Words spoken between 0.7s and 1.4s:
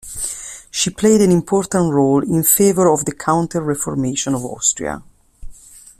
She played an